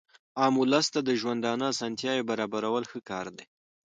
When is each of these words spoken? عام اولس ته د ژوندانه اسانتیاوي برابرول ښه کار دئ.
عام 0.39 0.53
اولس 0.61 0.87
ته 0.93 0.99
د 1.03 1.09
ژوندانه 1.21 1.65
اسانتیاوي 1.73 2.23
برابرول 2.29 2.83
ښه 2.91 2.99
کار 3.09 3.27
دئ. 3.37 3.45